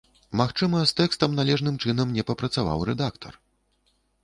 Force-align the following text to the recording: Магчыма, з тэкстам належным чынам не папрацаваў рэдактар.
Магчыма, 0.39 0.79
з 0.91 0.95
тэкстам 0.99 1.35
належным 1.41 1.77
чынам 1.85 2.17
не 2.17 2.25
папрацаваў 2.31 2.89
рэдактар. 2.91 3.33